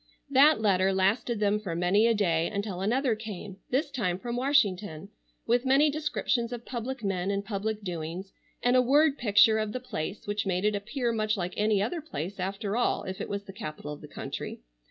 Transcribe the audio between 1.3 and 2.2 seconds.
them for many a